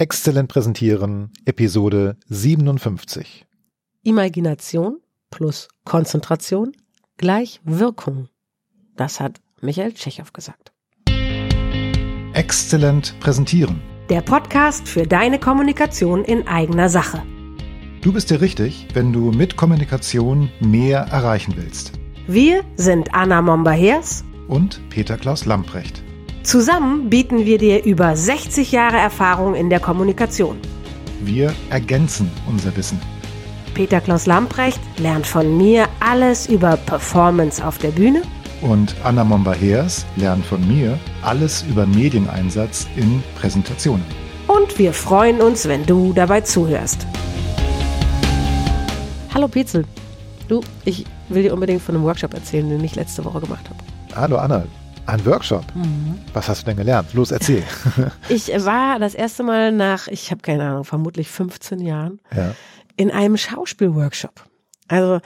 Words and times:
Exzellent 0.00 0.48
präsentieren, 0.48 1.32
Episode 1.44 2.16
57. 2.28 3.44
Imagination 4.04 5.00
plus 5.28 5.66
Konzentration 5.84 6.70
gleich 7.16 7.60
Wirkung. 7.64 8.28
Das 8.94 9.18
hat 9.18 9.40
Michael 9.60 9.94
Tschechow 9.94 10.32
gesagt. 10.32 10.70
Exzellent 12.32 13.18
präsentieren. 13.18 13.80
Der 14.08 14.20
Podcast 14.20 14.86
für 14.86 15.04
deine 15.04 15.40
Kommunikation 15.40 16.24
in 16.24 16.46
eigener 16.46 16.88
Sache. 16.88 17.20
Du 18.00 18.12
bist 18.12 18.30
dir 18.30 18.40
richtig, 18.40 18.86
wenn 18.94 19.12
du 19.12 19.32
mit 19.32 19.56
Kommunikation 19.56 20.48
mehr 20.60 21.00
erreichen 21.10 21.54
willst. 21.56 21.90
Wir 22.28 22.62
sind 22.76 23.12
Anna 23.16 23.42
Momba-Hers 23.42 24.22
Und 24.46 24.80
Peter 24.90 25.16
Klaus 25.16 25.44
Lamprecht. 25.44 26.04
Zusammen 26.42 27.10
bieten 27.10 27.44
wir 27.44 27.58
dir 27.58 27.84
über 27.84 28.16
60 28.16 28.72
Jahre 28.72 28.96
Erfahrung 28.96 29.54
in 29.54 29.70
der 29.70 29.80
Kommunikation. 29.80 30.58
Wir 31.20 31.52
ergänzen 31.70 32.30
unser 32.48 32.74
Wissen. 32.76 32.98
Peter 33.74 34.00
Klaus 34.00 34.26
Lamprecht 34.26 34.80
lernt 34.98 35.26
von 35.26 35.56
mir 35.56 35.86
alles 36.00 36.48
über 36.48 36.76
Performance 36.76 37.64
auf 37.64 37.78
der 37.78 37.90
Bühne 37.90 38.22
Und 38.60 38.94
Anna 39.04 39.22
Momba-Heers 39.24 40.04
lernt 40.16 40.44
von 40.44 40.66
mir 40.66 40.98
alles 41.22 41.64
über 41.68 41.86
Medieneinsatz 41.86 42.86
in 42.96 43.22
Präsentationen. 43.40 44.04
und 44.48 44.78
wir 44.78 44.92
freuen 44.92 45.40
uns, 45.40 45.68
wenn 45.68 45.84
du 45.86 46.12
dabei 46.12 46.40
zuhörst. 46.40 47.06
Hallo 49.34 49.46
Petzel. 49.48 49.84
Du, 50.48 50.62
ich 50.84 51.04
will 51.28 51.42
dir 51.42 51.52
unbedingt 51.52 51.82
von 51.82 51.94
einem 51.94 52.04
Workshop 52.04 52.32
erzählen, 52.34 52.68
den 52.68 52.82
ich 52.82 52.94
letzte 52.96 53.24
Woche 53.24 53.40
gemacht 53.40 53.64
habe. 53.68 53.78
Hallo 54.16 54.38
Anna, 54.38 54.64
ein 55.08 55.24
Workshop. 55.24 55.64
Was 56.34 56.48
hast 56.48 56.62
du 56.62 56.66
denn 56.66 56.76
gelernt? 56.76 57.14
Los, 57.14 57.30
erzähl. 57.30 57.62
Ich 58.28 58.48
war 58.48 58.98
das 58.98 59.14
erste 59.14 59.42
Mal 59.42 59.72
nach, 59.72 60.06
ich 60.08 60.30
habe 60.30 60.42
keine 60.42 60.64
Ahnung, 60.64 60.84
vermutlich 60.84 61.28
15 61.28 61.80
Jahren 61.80 62.20
ja. 62.34 62.54
in 62.96 63.10
einem 63.10 63.36
Schauspielworkshop. 63.36 64.44
Also 64.86 65.20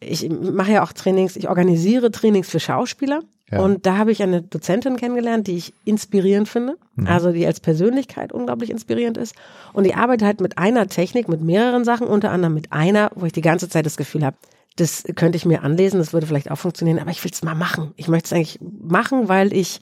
ich 0.00 0.28
mache 0.30 0.72
ja 0.72 0.84
auch 0.84 0.92
Trainings, 0.92 1.36
ich 1.36 1.48
organisiere 1.48 2.12
Trainings 2.12 2.48
für 2.48 2.60
Schauspieler. 2.60 3.20
Ja. 3.50 3.60
Und 3.60 3.86
da 3.86 3.96
habe 3.96 4.12
ich 4.12 4.22
eine 4.22 4.42
Dozentin 4.42 4.96
kennengelernt, 4.96 5.46
die 5.46 5.56
ich 5.56 5.72
inspirierend 5.84 6.48
finde, 6.48 6.76
also 7.06 7.32
die 7.32 7.46
als 7.46 7.60
Persönlichkeit 7.60 8.30
unglaublich 8.30 8.68
inspirierend 8.70 9.16
ist. 9.16 9.34
Und 9.72 9.84
die 9.84 9.94
arbeitet 9.94 10.26
halt 10.26 10.40
mit 10.40 10.58
einer 10.58 10.86
Technik, 10.86 11.28
mit 11.28 11.40
mehreren 11.40 11.82
Sachen, 11.82 12.06
unter 12.06 12.30
anderem 12.30 12.52
mit 12.52 12.72
einer, 12.72 13.10
wo 13.14 13.24
ich 13.24 13.32
die 13.32 13.40
ganze 13.40 13.68
Zeit 13.68 13.86
das 13.86 13.96
Gefühl 13.96 14.24
habe, 14.24 14.36
das 14.80 15.04
könnte 15.16 15.36
ich 15.36 15.44
mir 15.44 15.62
anlesen, 15.62 15.98
das 15.98 16.12
würde 16.12 16.26
vielleicht 16.26 16.50
auch 16.50 16.58
funktionieren, 16.58 16.98
aber 16.98 17.10
ich 17.10 17.22
will 17.24 17.30
es 17.32 17.42
mal 17.42 17.54
machen. 17.54 17.92
Ich 17.96 18.08
möchte 18.08 18.26
es 18.26 18.32
eigentlich 18.32 18.58
machen, 18.60 19.28
weil 19.28 19.52
ich 19.52 19.80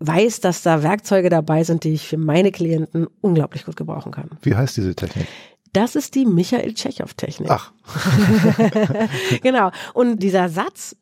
weiß, 0.00 0.40
dass 0.40 0.62
da 0.62 0.82
Werkzeuge 0.82 1.28
dabei 1.30 1.64
sind, 1.64 1.84
die 1.84 1.94
ich 1.94 2.06
für 2.06 2.18
meine 2.18 2.52
Klienten 2.52 3.06
unglaublich 3.20 3.64
gut 3.64 3.76
gebrauchen 3.76 4.12
kann. 4.12 4.30
Wie 4.42 4.54
heißt 4.54 4.76
diese 4.76 4.94
Technik? 4.94 5.26
Das 5.72 5.96
ist 5.96 6.14
die 6.14 6.24
Michael 6.24 6.74
Tschechow-Technik. 6.74 7.50
Ach, 7.50 7.72
genau. 9.42 9.70
Und 9.94 10.22
dieser 10.22 10.48
Satz, 10.48 10.96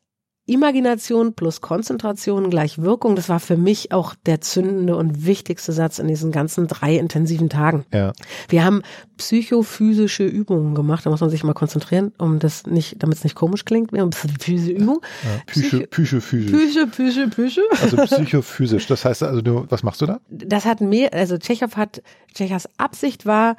Imagination 0.47 1.35
plus 1.35 1.61
Konzentration 1.61 2.51
gleich 2.51 2.81
Wirkung, 2.81 3.17
das 3.17 3.29
war 3.29 3.41
für 3.41 3.57
mich 3.57 3.93
auch 3.93 4.15
der 4.27 4.41
zündende 4.41 4.97
und 4.97 5.27
wichtigste 5.27 5.73
Satz 5.73 5.99
in 5.99 6.07
diesen 6.07 6.31
ganzen 6.31 6.69
drei 6.69 6.97
intensiven 6.97 7.49
Tagen. 7.49 7.85
ja. 7.93 8.13
Wir 8.49 8.65
haben 8.65 8.83
psychophysische 9.17 10.25
Übungen 10.25 10.75
gemacht, 10.75 11.05
da 11.05 11.11
muss 11.11 11.21
man 11.21 11.31
sich 11.31 11.43
mal 11.43 11.55
konzentrieren, 11.55 12.13
um 12.19 12.39
das 12.39 12.67
nicht, 12.67 13.03
damit 13.03 13.19
es 13.19 13.25
nicht 13.25 13.35
komisch 13.35 13.65
klingt. 13.65 13.93
Wir 13.93 14.03
haben 14.03 14.13
physische 14.13 14.73
Übung. 14.73 15.01
ja. 15.25 15.43
Psycho, 15.47 15.87
Psycho, 15.91 16.21
physisch. 16.21 16.53
Psyche, 16.53 16.87
Psyche, 16.87 17.29
Psyche. 17.29 17.63
Also 17.83 17.97
psychophysisch. 18.05 18.87
Das 18.87 19.05
heißt 19.05 19.23
also, 19.23 19.43
du, 19.43 19.67
was 19.69 19.83
machst 19.83 20.01
du 20.01 20.07
da? 20.07 20.21
das 20.29 20.65
hat 20.65 20.81
mehr, 20.81 21.13
also 21.13 21.39
Tschechow 21.39 21.77
hat, 21.77 22.03
Tschechows 22.35 22.69
Absicht 22.79 23.27
war, 23.27 23.57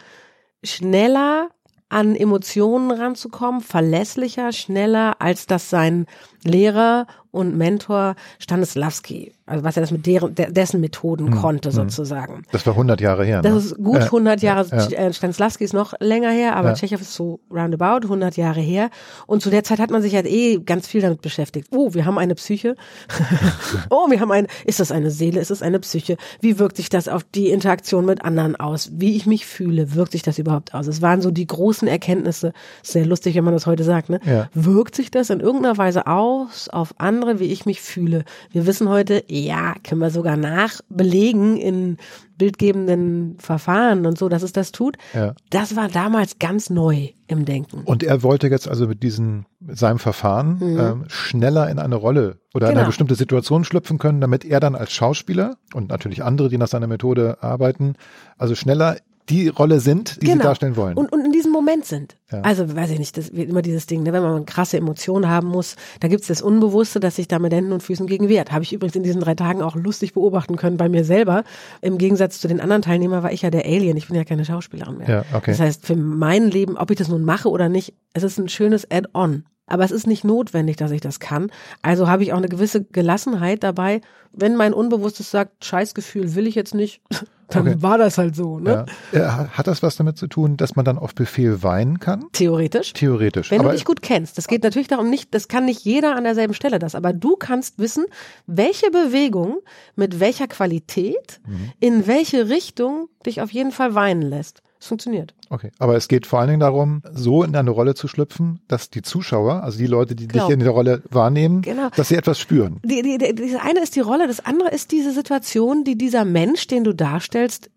schneller 0.63 1.49
an 1.89 2.15
Emotionen 2.15 2.91
ranzukommen, 2.91 3.61
verlässlicher, 3.61 4.51
schneller, 4.51 5.21
als 5.21 5.47
das 5.47 5.69
sein 5.69 6.05
Lehrer 6.43 7.07
und 7.37 7.55
Mentor 7.57 8.15
Stanislavski, 8.39 9.31
also 9.45 9.63
was 9.63 9.77
er 9.77 9.81
das 9.81 9.91
mit 9.91 10.05
deren, 10.05 10.35
de- 10.35 10.51
dessen 10.51 10.81
Methoden 10.81 11.31
konnte 11.31 11.71
sozusagen. 11.71 12.43
Das 12.51 12.65
war 12.65 12.73
100 12.73 12.99
Jahre 12.99 13.23
her. 13.25 13.41
Das 13.41 13.53
ne? 13.53 13.59
ist 13.59 13.77
gut 13.77 13.97
Äh, 13.97 14.03
100 14.05 14.41
Jahre, 14.41 14.65
ja. 14.69 14.87
äh, 15.07 15.13
Stanislavski 15.13 15.63
ist 15.63 15.73
noch 15.73 15.93
länger 15.99 16.31
her, 16.31 16.55
aber 16.55 16.69
Ja. 16.69 16.73
Tschechow 16.75 16.99
ist 16.99 17.13
so 17.13 17.39
roundabout 17.51 18.03
100 18.07 18.35
Jahre 18.37 18.59
her. 18.59 18.89
Und 19.27 19.41
zu 19.41 19.49
der 19.49 19.63
Zeit 19.63 19.79
hat 19.79 19.91
man 19.91 20.01
sich 20.01 20.15
halt 20.15 20.25
eh 20.27 20.57
ganz 20.59 20.87
viel 20.87 21.01
damit 21.01 21.21
beschäftigt. 21.21 21.67
Oh, 21.71 21.93
wir 21.93 22.05
haben 22.05 22.17
eine 22.17 22.35
Psyche. 22.35 22.75
oh, 23.89 24.09
wir 24.09 24.19
haben 24.19 24.31
eine, 24.31 24.47
ist 24.65 24.79
das 24.79 24.91
eine 24.91 25.11
Seele, 25.11 25.39
ist 25.39 25.51
das 25.51 25.61
eine 25.61 25.79
Psyche? 25.79 26.17
Wie 26.41 26.59
wirkt 26.59 26.77
sich 26.77 26.89
das 26.89 27.07
auf 27.07 27.23
die 27.23 27.49
Interaktion 27.49 28.05
mit 28.05 28.23
anderen 28.23 28.55
aus? 28.55 28.89
Wie 28.93 29.15
ich 29.15 29.25
mich 29.25 29.45
fühle, 29.45 29.95
wirkt 29.95 30.11
sich 30.13 30.23
das 30.23 30.37
überhaupt 30.39 30.73
aus? 30.73 30.87
Es 30.87 31.01
waren 31.01 31.21
so 31.21 31.31
die 31.31 31.47
großen 31.47 31.87
Erkenntnisse. 31.87 32.53
Sehr 32.83 33.05
lustig, 33.05 33.35
wenn 33.35 33.43
man 33.43 33.53
das 33.53 33.65
heute 33.65 33.83
sagt, 33.83 34.09
ne? 34.09 34.19
Ja. 34.25 34.49
Wirkt 34.53 34.95
sich 34.95 35.11
das 35.11 35.29
in 35.29 35.39
irgendeiner 35.39 35.77
Weise 35.77 36.07
aus 36.07 36.69
auf 36.69 36.93
andere, 36.97 37.26
wie 37.39 37.45
ich 37.45 37.65
mich 37.65 37.81
fühle? 37.81 38.23
Wir 38.51 38.65
wissen 38.65 38.89
heute, 38.89 39.23
ja, 39.27 39.75
können 39.83 40.01
wir 40.01 40.09
sogar 40.09 40.37
nachbelegen 40.37 41.57
in 41.57 41.97
bildgebenden 42.37 43.37
Verfahren 43.39 44.05
und 44.05 44.17
so, 44.17 44.29
dass 44.29 44.43
es 44.43 44.53
das 44.53 44.71
tut. 44.71 44.97
Ja. 45.13 45.33
Das 45.49 45.75
war 45.75 45.87
damals 45.87 46.39
ganz 46.39 46.69
neu 46.69 47.09
im 47.27 47.45
Denken. 47.45 47.81
Und 47.83 48.03
er 48.03 48.21
wollte 48.23 48.47
jetzt 48.47 48.67
also 48.67 48.87
mit 48.87 49.01
diesem, 49.03 49.45
seinem 49.67 49.99
Verfahren 49.99 50.59
ähm, 50.61 51.03
schneller 51.07 51.69
in 51.69 51.79
eine 51.79 51.95
Rolle 51.95 52.37
oder 52.53 52.67
in 52.67 52.71
eine 52.71 52.73
Mhm. 52.73 52.77
Genau. 52.77 52.87
bestimmte 52.87 53.15
Situation 53.15 53.63
schlüpfen 53.63 53.97
können, 53.97 54.21
damit 54.21 54.45
er 54.45 54.59
dann 54.59 54.75
als 54.75 54.91
Schauspieler 54.93 55.57
und 55.73 55.89
natürlich 55.89 56.23
andere, 56.23 56.49
die 56.49 56.57
nach 56.59 56.67
seiner 56.67 56.87
Methode 56.87 57.37
arbeiten, 57.41 57.95
also 58.37 58.53
schneller 58.55 58.97
die 59.29 59.49
Rolle 59.49 59.79
sind, 59.79 60.21
die 60.21 60.27
sie 60.27 60.37
darstellen 60.37 60.75
wollen. 60.75 60.95
Genau. 60.95 61.07
Und, 61.07 61.13
und 61.13 61.25
in 61.25 61.31
diesem 61.31 61.51
Moment 61.51 61.85
sind. 61.85 62.17
Ja. 62.31 62.41
Also, 62.41 62.75
weiß 62.75 62.91
ich 62.91 62.99
nicht, 62.99 63.17
das 63.17 63.33
wird 63.33 63.49
immer 63.49 63.61
dieses 63.61 63.85
Ding, 63.85 64.03
ne, 64.03 64.13
wenn 64.13 64.21
man 64.21 64.45
krasse 64.45 64.77
Emotionen 64.77 65.29
haben 65.29 65.47
muss, 65.47 65.75
da 65.99 66.07
gibt's 66.07 66.27
das 66.27 66.41
Unbewusste, 66.41 66.99
das 66.99 67.15
sich 67.17 67.27
da 67.27 67.39
mit 67.39 67.53
Händen 67.53 67.73
und 67.73 67.83
Füßen 67.83 68.07
gegen 68.07 68.29
wehrt. 68.29 68.51
Habe 68.51 68.63
ich 68.63 68.73
übrigens 68.73 68.95
in 68.95 69.03
diesen 69.03 69.21
drei 69.21 69.35
Tagen 69.35 69.61
auch 69.61 69.75
lustig 69.75 70.13
beobachten 70.13 70.55
können 70.55 70.77
bei 70.77 70.89
mir 70.89 71.03
selber. 71.03 71.43
Im 71.81 71.97
Gegensatz 71.97 72.39
zu 72.39 72.47
den 72.47 72.61
anderen 72.61 72.81
Teilnehmern 72.81 73.23
war 73.23 73.31
ich 73.31 73.41
ja 73.41 73.49
der 73.49 73.65
Alien, 73.65 73.97
ich 73.97 74.07
bin 74.07 74.15
ja 74.15 74.23
keine 74.23 74.45
Schauspielerin 74.45 74.97
mehr. 74.97 75.09
Ja, 75.09 75.25
okay. 75.33 75.51
Das 75.51 75.59
heißt, 75.59 75.85
für 75.85 75.95
mein 75.95 76.49
Leben, 76.49 76.77
ob 76.77 76.91
ich 76.91 76.97
das 76.97 77.09
nun 77.09 77.23
mache 77.23 77.49
oder 77.49 77.69
nicht, 77.69 77.93
es 78.13 78.23
ist 78.23 78.37
ein 78.37 78.49
schönes 78.49 78.89
Add-on. 78.89 79.43
Aber 79.67 79.83
es 79.83 79.91
ist 79.91 80.07
nicht 80.07 80.23
notwendig, 80.23 80.77
dass 80.77 80.91
ich 80.91 81.01
das 81.01 81.19
kann. 81.19 81.51
Also 81.81 82.07
habe 82.07 82.23
ich 82.23 82.33
auch 82.33 82.37
eine 82.37 82.47
gewisse 82.49 82.83
Gelassenheit 82.85 83.63
dabei. 83.63 84.01
Wenn 84.31 84.55
mein 84.55 84.73
Unbewusstes 84.73 85.29
sagt, 85.29 85.65
Scheißgefühl 85.65 86.35
will 86.35 86.47
ich 86.47 86.55
jetzt 86.55 86.73
nicht, 86.73 87.01
dann 87.49 87.67
Okay. 87.67 87.81
war 87.81 87.97
das 87.97 88.17
halt 88.17 88.35
so. 88.35 88.59
Ne? 88.59 88.85
ja. 89.13 89.45
Äh, 89.45 89.47
Hat 89.49 89.67
das 89.67 89.81
was 89.83 89.95
damit 89.95 90.17
zu 90.17 90.27
tun, 90.27 90.57
dass 90.57 90.75
man 90.75 90.83
dann 90.85 90.97
auf 90.97 91.15
Befehl 91.15 91.63
weinen 91.63 91.99
kann? 91.99 92.25
Theoretisch. 92.33 92.91
Theoretisch. 92.93 93.51
Wenn 93.51 93.59
aber 93.61 93.69
du 93.69 93.75
dich 93.75 93.85
gut 93.85 94.01
kennst. 94.01 94.37
Das 94.37 94.47
geht 94.47 94.63
natürlich 94.63 94.87
darum 94.89 95.09
nicht, 95.09 95.33
das 95.33 95.47
kann 95.47 95.65
nicht 95.65 95.83
jeder 95.85 96.15
an 96.15 96.23
derselben 96.25 96.53
Stelle 96.53 96.77
das, 96.79 96.93
aber 96.95 97.13
du 97.13 97.35
kannst 97.37 97.79
wissen, 97.79 98.05
welche 98.47 98.89
Bewegung 98.91 99.57
mit 99.95 100.19
welcher 100.19 100.47
Qualität 100.47 101.39
Mhm. 101.47 101.71
in 101.79 102.07
welche 102.07 102.49
Richtung 102.49 103.07
dich 103.25 103.41
auf 103.41 103.51
jeden 103.51 103.71
Fall 103.71 103.95
weinen 103.95 104.21
lässt. 104.21 104.61
Es 104.79 104.87
funktioniert. 104.87 105.33
Okay, 105.49 105.71
aber 105.79 105.95
es 105.95 106.07
geht 106.07 106.27
vor 106.27 106.39
allen 106.39 106.49
Dingen 106.49 106.59
darum, 106.59 107.01
so 107.11 107.43
in 107.43 107.55
eine 107.55 107.69
Rolle 107.71 107.95
zu 107.95 108.07
schlüpfen, 108.07 108.59
dass 108.67 108.89
die 108.89 109.01
Zuschauer, 109.01 109.63
also 109.63 109.77
die 109.77 109.87
Leute, 109.87 110.13
die 110.15 110.27
Genau. 110.27 110.45
dich 110.47 110.53
in 110.53 110.59
der 110.59 110.69
Rolle 110.69 111.01
wahrnehmen, 111.09 111.61
Genau. 111.63 111.89
dass 111.95 112.09
sie 112.09 112.15
etwas 112.15 112.39
spüren. 112.39 112.79
Die, 112.83 113.01
die, 113.01 113.17
die, 113.17 113.33
das 113.51 113.61
eine 113.61 113.81
ist 113.81 113.95
die 113.95 114.01
Rolle, 114.01 114.27
das 114.27 114.45
andere 114.45 114.69
ist 114.69 114.91
diese 114.91 115.11
Situation, 115.11 115.83
die 115.83 115.97
dieser 115.97 116.25
Mensch, 116.25 116.67
den 116.67 116.83
du 116.83 116.93
darstellst, 116.93 117.69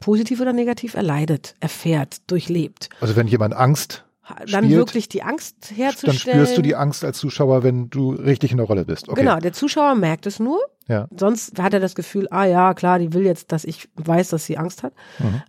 positiv 0.00 0.40
oder 0.40 0.52
negativ 0.52 0.94
erleidet, 0.94 1.54
erfährt, 1.60 2.18
durchlebt. 2.30 2.88
Also 3.00 3.16
wenn 3.16 3.26
jemand 3.28 3.54
Angst 3.54 4.04
Dann 4.50 4.64
spielt, 4.64 4.70
wirklich 4.78 5.08
die 5.08 5.22
Angst 5.22 5.56
dann 5.68 5.76
herzustellen. 5.76 6.18
spürst 6.18 6.56
du 6.58 6.62
die 6.62 6.74
Angst 6.74 7.04
als 7.04 7.18
Zuschauer, 7.18 7.62
wenn 7.62 7.90
du 7.90 8.10
richtig 8.12 8.50
in 8.50 8.56
der 8.56 8.66
Rolle 8.66 8.84
bist. 8.84 9.08
Okay. 9.08 9.20
Genau, 9.20 9.38
der 9.38 9.52
Zuschauer 9.52 9.94
merkt 9.94 10.26
es 10.26 10.40
nur. 10.40 10.58
Ja. 10.88 11.06
Sonst 11.16 11.60
hat 11.60 11.74
er 11.74 11.80
das 11.80 11.94
Gefühl, 11.94 12.26
ah 12.30 12.44
ja, 12.46 12.72
klar, 12.74 12.98
die 12.98 13.12
will 13.12 13.24
jetzt, 13.24 13.52
dass 13.52 13.64
ich 13.64 13.88
weiß, 13.96 14.30
dass 14.30 14.46
sie 14.46 14.56
Angst 14.56 14.82
hat. 14.82 14.92
Mhm. 15.18 15.42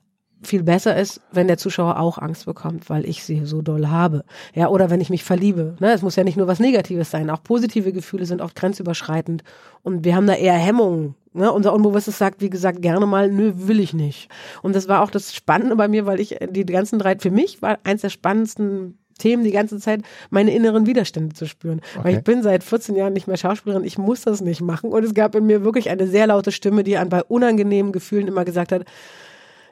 Viel 0.47 0.63
besser 0.63 0.95
ist, 0.95 1.19
wenn 1.33 1.47
der 1.47 1.57
Zuschauer 1.57 1.99
auch 1.99 2.17
Angst 2.17 2.45
bekommt, 2.45 2.89
weil 2.89 3.05
ich 3.05 3.21
sie 3.25 3.43
so 3.43 3.61
doll 3.61 3.87
habe. 3.89 4.23
Ja, 4.55 4.69
oder 4.69 4.89
wenn 4.89 5.01
ich 5.01 5.09
mich 5.09 5.25
verliebe. 5.25 5.75
Ne? 5.81 5.91
Es 5.91 6.01
muss 6.01 6.15
ja 6.15 6.23
nicht 6.23 6.37
nur 6.37 6.47
was 6.47 6.61
Negatives 6.61 7.11
sein. 7.11 7.29
Auch 7.29 7.43
positive 7.43 7.91
Gefühle 7.91 8.25
sind 8.25 8.41
oft 8.41 8.55
grenzüberschreitend. 8.55 9.43
Und 9.83 10.05
wir 10.05 10.15
haben 10.15 10.25
da 10.25 10.35
eher 10.35 10.53
Hemmungen. 10.53 11.15
Ne? 11.33 11.51
Unser 11.51 11.73
Unbewusstes 11.73 12.17
sagt, 12.17 12.39
wie 12.39 12.49
gesagt, 12.49 12.81
gerne 12.81 13.05
mal, 13.05 13.29
nö, 13.29 13.51
will 13.57 13.81
ich 13.81 13.93
nicht. 13.93 14.29
Und 14.61 14.73
das 14.73 14.87
war 14.87 15.01
auch 15.01 15.11
das 15.11 15.35
Spannende 15.35 15.75
bei 15.75 15.89
mir, 15.89 16.05
weil 16.05 16.21
ich 16.21 16.39
äh, 16.41 16.47
die 16.49 16.65
ganzen 16.65 16.97
drei, 16.97 17.17
für 17.19 17.29
mich 17.29 17.61
war 17.61 17.79
eins 17.83 18.01
der 18.01 18.09
spannendsten 18.09 18.97
Themen 19.19 19.43
die 19.43 19.51
ganze 19.51 19.79
Zeit, 19.79 20.01
meine 20.29 20.53
inneren 20.55 20.85
Widerstände 20.85 21.35
zu 21.35 21.45
spüren. 21.45 21.81
Weil 21.95 22.05
Okay. 22.11 22.17
ich 22.19 22.23
bin 22.23 22.41
seit 22.41 22.63
14 22.63 22.95
Jahren 22.95 23.11
nicht 23.13 23.27
mehr 23.27 23.35
Schauspielerin, 23.35 23.83
ich 23.83 23.97
muss 23.97 24.21
das 24.21 24.39
nicht 24.39 24.61
machen. 24.61 24.91
Und 24.91 25.03
es 25.03 25.13
gab 25.13 25.35
in 25.35 25.45
mir 25.45 25.63
wirklich 25.65 25.89
eine 25.89 26.07
sehr 26.07 26.27
laute 26.27 26.53
Stimme, 26.53 26.83
die 26.85 26.97
an 26.97 27.09
bei 27.09 27.21
unangenehmen 27.23 27.91
Gefühlen 27.91 28.27
immer 28.27 28.45
gesagt 28.45 28.71
hat, 28.71 28.85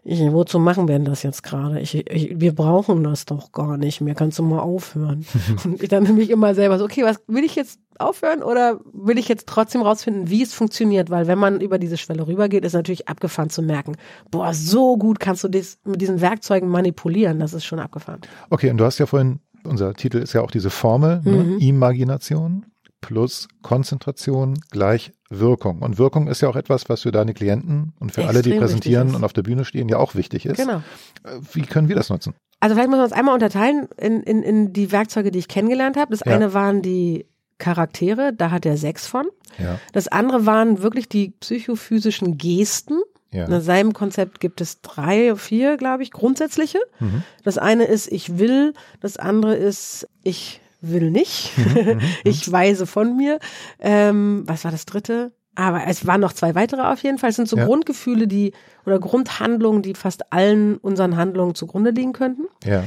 ich, 0.07 0.22
wozu 0.31 0.60
machen 0.60 0.88
wir 0.88 0.94
denn 0.94 1.06
das 1.06 1.24
jetzt 1.24 1.42
gerade? 1.42 1.80
Ich, 1.80 1.96
ich, 1.96 2.40
wir 2.40 2.54
brauchen 2.54 3.04
das 3.04 3.25
doch 3.25 3.52
gar 3.52 3.75
nicht 3.75 4.02
mehr. 4.02 4.13
Kannst 4.13 4.38
du 4.38 4.44
mal 4.44 4.60
aufhören? 4.60 5.25
und 5.63 5.81
ich 5.81 5.90
dann 5.90 6.04
nämlich 6.04 6.30
immer 6.30 6.54
selber 6.54 6.78
so, 6.78 6.86
okay, 6.86 7.04
was 7.04 7.24
will 7.25 7.44
ich 7.44 7.56
jetzt 7.56 7.80
aufhören 7.98 8.44
oder 8.44 8.80
will 8.94 9.18
ich 9.18 9.28
jetzt 9.28 9.48
trotzdem 9.48 9.81
rausfinden, 9.81 10.30
wie 10.30 10.44
es 10.44 10.54
funktioniert? 10.54 11.10
Weil 11.10 11.25
wenn 11.25 11.40
man 11.40 11.60
über 11.60 11.80
diese 11.80 11.98
Schwelle 11.98 12.28
rübergeht, 12.28 12.63
ist 12.63 12.74
natürlich 12.74 13.07
abgefahren 13.07 13.50
zu 13.50 13.63
merken, 13.63 13.96
boah, 14.30 14.54
so 14.54 14.96
gut 14.96 15.19
kannst 15.19 15.44
du 15.44 15.48
das 15.48 15.80
mit 15.86 16.00
diesen 16.00 16.22
Werkzeugen 16.22 16.69
manipulieren. 16.69 17.40
Das 17.40 17.54
ist 17.56 17.66
schon 17.66 17.80
abgefahren. 17.80 18.22
Okay, 18.52 18.69
und 18.69 18.78
du 18.78 18.86
hast 18.86 19.00
ja 19.00 19.07
vorhin, 19.07 19.40
unser 19.63 19.96
Titel 19.96 20.19
ist 20.19 20.34
ja 20.34 20.42
auch 20.42 20.52
diese 20.52 20.69
Formel, 20.69 21.22
ne? 21.24 21.31
mhm. 21.31 21.57
ne? 21.57 21.66
Imagination 21.66 22.68
plus 23.02 23.48
Konzentration 23.63 24.60
gleich 24.69 25.13
Wirkung. 25.30 25.80
Und 25.80 25.98
Wirkung 25.98 26.27
ist 26.27 26.42
ja 26.42 26.50
auch 26.50 26.56
etwas, 26.56 26.88
was 26.88 27.01
für 27.01 27.12
deine 27.12 27.33
Klienten 27.33 27.94
und 28.00 28.12
für 28.12 28.22
Extrem 28.22 28.27
alle, 28.30 28.42
die 28.42 28.54
präsentieren 28.54 29.16
und 29.16 29.24
auf 29.24 29.33
der 29.33 29.42
Bühne 29.42 29.66
stehen, 29.66 29.89
ja 29.89 29.98
auch 29.98 30.16
wichtig 30.16 30.45
ist. 30.45 30.57
Genau. 30.57 30.77
Äh, 31.24 31.39
wie 31.54 31.63
können 31.63 31.89
wir 31.89 31.95
das 31.95 32.10
nutzen? 32.10 32.36
Also 32.60 32.75
vielleicht 32.75 32.89
muss 32.89 32.98
man 32.98 33.07
es 33.07 33.12
einmal 33.12 33.33
unterteilen 33.33 33.88
in, 33.98 34.22
in, 34.22 34.44
in 34.44 34.74
die 34.74 34.92
Werkzeuge, 34.92 35.31
die 35.31 35.39
ich 35.39 35.48
kennengelernt 35.48 35.98
habe. 35.98 36.12
Das 36.12 36.22
ja. 36.25 36.33
eine 36.33 36.54
waren 36.54 36.81
die 36.81 37.25
Charaktere, 37.57 38.33
da 38.33 38.51
hat 38.51 38.66
er 38.66 38.77
sechs 38.77 39.07
von. 39.07 39.25
Ja. 39.57 39.80
Das 39.94 40.07
andere 40.07 40.45
waren 40.45 40.81
wirklich 40.81 41.07
die 41.10 41.30
psychophysischen 41.39 42.38
Gesten. 42.38 43.00
Ja. 43.31 43.45
In 43.45 43.62
seinem 43.62 43.94
Konzept 43.94 44.39
gibt 44.39 44.62
es 44.62 44.81
drei, 44.81 45.36
vier, 45.36 45.75
glaube 45.75 46.04
ich, 46.04 46.12
grundsätzliche. 46.12 46.80
Mhm. 47.00 47.24
Das 47.44 47.57
eine 47.57 47.86
ist, 47.86 48.10
ich 48.10 48.38
will. 48.38 48.74
Das 49.01 49.18
andere 49.18 49.56
ist, 49.56 50.07
ich 50.24 50.62
will 50.81 51.12
nicht. 51.12 51.57
Mhm, 51.57 51.63
mhm, 51.63 51.89
mhm. 51.95 52.01
ich 52.24 52.51
weise 52.51 52.86
von 52.86 53.16
mir. 53.18 53.39
Ähm, 53.80 54.44
was 54.45 54.63
war 54.63 54.72
das 54.72 54.86
dritte? 54.86 55.31
Aber 55.56 55.88
es 55.88 56.06
waren 56.06 56.19
noch 56.22 56.33
zwei 56.33 56.54
weitere 56.54 56.81
auf 56.81 57.01
jeden 57.04 57.18
Fall. 57.18 57.30
Es 57.30 57.38
sind 57.38 57.48
so 57.48 57.57
ja. 57.57 57.66
Grundgefühle, 57.66 58.27
die 58.27 58.51
oder 58.86 59.00
Grundhandlungen, 59.00 59.81
die 59.81 59.95
fast 59.95 60.33
allen 60.33 60.77
unseren 60.77 61.16
Handlungen 61.16 61.56
zugrunde 61.56 61.92
liegen 61.92 62.13
könnten. 62.13 62.44
Ja. 62.66 62.83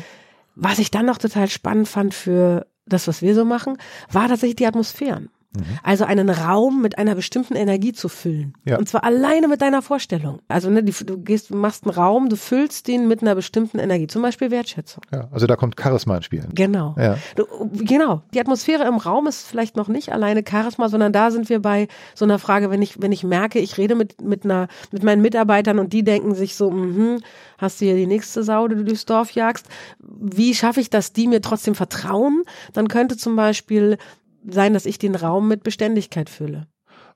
Was 0.54 0.78
ich 0.78 0.90
dann 0.90 1.06
noch 1.06 1.18
total 1.18 1.48
spannend 1.48 1.88
fand 1.88 2.12
für 2.12 2.66
das, 2.84 3.08
was 3.08 3.22
wir 3.22 3.34
so 3.34 3.44
machen, 3.44 3.78
war 4.10 4.28
tatsächlich 4.28 4.56
die 4.56 4.66
Atmosphären. 4.66 5.30
Mhm. 5.56 5.78
Also 5.82 6.04
einen 6.04 6.28
Raum 6.28 6.82
mit 6.82 6.98
einer 6.98 7.14
bestimmten 7.14 7.54
Energie 7.54 7.92
zu 7.92 8.08
füllen. 8.08 8.52
Ja. 8.64 8.76
Und 8.78 8.88
zwar 8.88 9.04
alleine 9.04 9.48
mit 9.48 9.62
deiner 9.62 9.80
Vorstellung. 9.80 10.40
Also 10.48 10.68
ne, 10.68 10.82
die, 10.82 10.92
du 10.92 11.18
gehst, 11.18 11.50
machst 11.50 11.84
einen 11.84 11.94
Raum, 11.94 12.28
du 12.28 12.36
füllst 12.36 12.86
den 12.86 13.08
mit 13.08 13.22
einer 13.22 13.34
bestimmten 13.34 13.78
Energie, 13.78 14.06
zum 14.06 14.20
Beispiel 14.20 14.50
Wertschätzung. 14.50 15.02
Ja, 15.10 15.28
also 15.30 15.46
da 15.46 15.56
kommt 15.56 15.80
Charisma 15.80 16.16
ins 16.16 16.26
Spiel. 16.26 16.46
Genau. 16.54 16.94
Ja. 16.98 17.16
Du, 17.36 17.46
genau. 17.72 18.22
Die 18.34 18.40
Atmosphäre 18.40 18.84
im 18.84 18.96
Raum 18.96 19.26
ist 19.26 19.46
vielleicht 19.46 19.76
noch 19.76 19.88
nicht 19.88 20.12
alleine 20.12 20.44
Charisma, 20.46 20.88
sondern 20.90 21.12
da 21.12 21.30
sind 21.30 21.48
wir 21.48 21.60
bei 21.60 21.88
so 22.14 22.26
einer 22.26 22.38
Frage, 22.38 22.70
wenn 22.70 22.82
ich, 22.82 23.00
wenn 23.00 23.12
ich 23.12 23.24
merke, 23.24 23.58
ich 23.58 23.78
rede 23.78 23.94
mit, 23.94 24.20
mit 24.20 24.44
einer, 24.44 24.68
mit 24.92 25.02
meinen 25.02 25.22
Mitarbeitern 25.22 25.78
und 25.78 25.94
die 25.94 26.04
denken 26.04 26.34
sich 26.34 26.56
so, 26.56 26.70
mh, 26.70 27.20
hast 27.56 27.80
du 27.80 27.86
hier 27.86 27.96
die 27.96 28.06
nächste 28.06 28.42
Sau, 28.42 28.68
die 28.68 28.76
du 28.76 28.84
durchs 28.84 29.06
Dorf 29.06 29.30
jagst. 29.30 29.66
Wie 29.98 30.54
schaffe 30.54 30.80
ich, 30.80 30.90
dass 30.90 31.14
die 31.14 31.26
mir 31.26 31.40
trotzdem 31.40 31.74
vertrauen? 31.74 32.42
Dann 32.74 32.88
könnte 32.88 33.16
zum 33.16 33.34
Beispiel 33.34 33.96
sein, 34.46 34.74
dass 34.74 34.86
ich 34.86 34.98
den 34.98 35.14
Raum 35.14 35.48
mit 35.48 35.62
Beständigkeit 35.62 36.30
fülle. 36.30 36.66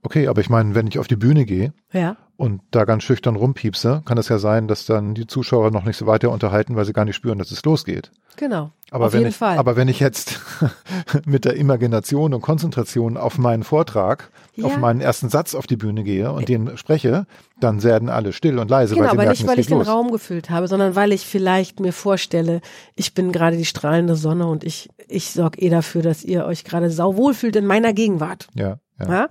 Okay, 0.05 0.27
aber 0.27 0.41
ich 0.41 0.51
meine, 0.51 0.75
wenn 0.75 0.89
ich 0.89 0.99
auf 0.99 1.07
die 1.07 1.17
Bühne 1.17 1.45
gehe 1.45 1.73
ja. 1.93 2.17
und 2.37 2.61
da 2.73 2.85
ganz 2.85 3.05
schüchtern 3.05 3.37
rumpiepse, 3.37 4.03
kann 4.05 4.19
es 4.19 4.29
ja 4.29 4.39
sein, 4.39 4.67
dass 4.67 4.85
dann 4.85 5.15
die 5.15 5.29
Zuschauer 5.29 5.71
noch 5.71 5.85
nicht 5.85 5.97
so 5.97 6.07
weiter 6.07 6.31
unterhalten, 6.31 6.75
weil 6.75 6.85
sie 6.85 6.93
gar 6.93 7.05
nicht 7.05 7.15
spüren, 7.15 7.39
dass 7.39 7.53
es 7.53 7.65
losgeht. 7.65 8.11
Genau. 8.37 8.73
Aber 8.91 9.07
auf 9.07 9.13
wenn 9.13 9.21
jeden 9.21 9.31
ich, 9.31 9.37
Fall. 9.37 9.59
Aber 9.59 9.77
wenn 9.77 9.87
ich 9.87 10.01
jetzt 10.01 10.41
mit 11.25 11.45
der 11.45 11.55
Imagination 11.55 12.35
und 12.35 12.41
Konzentration 12.41 13.17
auf 13.17 13.39
meinen 13.39 13.63
Vortrag, 13.63 14.31
ja. 14.57 14.67
auf 14.67 14.77
meinen 14.77 15.01
ersten 15.01 15.29
Satz 15.29 15.55
auf 15.55 15.69
die 15.69 15.77
Bühne 15.77 16.03
gehe 16.03 16.33
und 16.33 16.49
den 16.49 16.77
spreche, 16.77 17.27
dann 17.61 17.85
werden 17.85 18.09
alle 18.09 18.33
still 18.33 18.59
und 18.59 18.69
leise. 18.69 18.97
Genau, 18.97 19.07
weil 19.07 19.21
aber 19.21 19.31
nicht, 19.31 19.47
weil 19.47 19.61
ich 19.61 19.71
los. 19.71 19.85
den 19.85 19.89
Raum 19.89 20.11
gefüllt 20.11 20.51
habe, 20.51 20.67
sondern 20.67 20.97
weil 20.97 21.13
ich 21.13 21.27
vielleicht 21.27 21.79
mir 21.79 21.93
vorstelle, 21.93 22.61
ich 22.97 23.15
bin 23.15 23.31
gerade 23.31 23.57
die 23.57 23.65
strahlende 23.65 24.17
Sonne 24.17 24.49
und 24.49 24.65
ich, 24.65 24.89
ich 25.07 25.31
sorge 25.31 25.61
eh 25.61 25.71
dafür, 25.71 26.03
dass 26.03 26.25
ihr 26.25 26.45
euch 26.45 26.65
gerade 26.65 26.91
sauwohl 26.91 27.35
fühlt 27.35 27.55
in 27.55 27.67
meiner 27.67 27.93
Gegenwart. 27.93 28.49
Ja. 28.55 28.79
Ja. 29.03 29.11
ja. 29.11 29.29